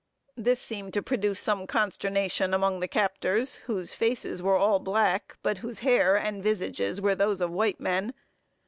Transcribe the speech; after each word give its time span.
This 0.35 0.59
seemed 0.59 0.95
to 0.95 1.03
produce 1.03 1.39
some 1.39 1.67
consternation 1.67 2.55
among 2.55 2.79
the 2.79 2.87
captors, 2.87 3.57
whose 3.67 3.93
faces 3.93 4.41
were 4.41 4.55
all 4.57 4.79
black, 4.79 5.37
but 5.43 5.59
whose 5.59 5.81
hair 5.85 6.15
and 6.15 6.41
visages 6.41 6.99
were 6.99 7.13
those 7.13 7.39
of 7.39 7.51
white 7.51 7.79
men. 7.79 8.15